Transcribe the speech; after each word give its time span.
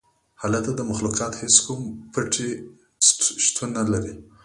هلته 0.41 0.69
د 0.75 0.79
ملخانو 0.89 1.39
هیڅ 1.41 1.55
کوم 1.65 1.81
پټی 2.13 2.49
شتون 3.45 3.69
نلري 3.77 4.13